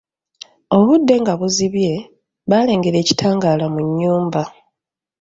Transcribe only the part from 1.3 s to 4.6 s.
buzibye, baalengera ekitangaala mu nnyumba.